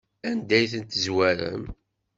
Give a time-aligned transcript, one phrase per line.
[0.29, 1.63] Anda ay ten-tezwarem?